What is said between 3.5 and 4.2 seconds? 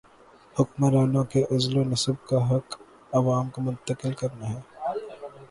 کو منتقل